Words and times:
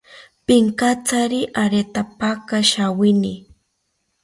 Pinkatsari 0.45 1.41
aretapaka 1.63 2.57
shawini 2.71 3.33